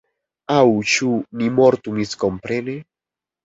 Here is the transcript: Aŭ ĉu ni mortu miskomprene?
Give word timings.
Aŭ 0.53 0.61
ĉu 0.93 1.11
ni 1.43 1.51
mortu 1.59 1.95
miskomprene? 2.01 2.79